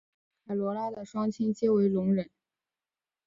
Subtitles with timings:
[0.47, 2.27] 凯萝拉的双亲皆为聋人。